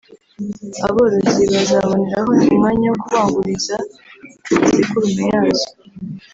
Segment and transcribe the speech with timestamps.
[0.87, 3.75] aborozi bazaboneraho umwanya wo kubanguriza
[4.43, 5.69] ku masekurume yazo